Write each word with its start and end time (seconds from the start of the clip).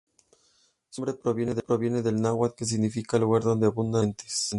Su 0.89 1.03
actual 1.03 1.35
nombre 1.37 1.61
proviene 1.61 2.01
del 2.01 2.19
náhuatl 2.23 2.55
que 2.55 2.65
significa 2.65 3.19
"lugar 3.19 3.43
donde 3.43 3.67
abundan 3.67 3.97
las 4.01 4.07
serpientes". 4.07 4.49